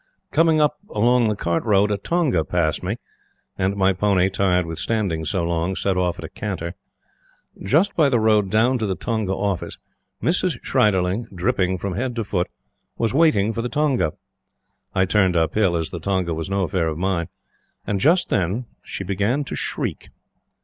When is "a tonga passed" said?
1.91-2.81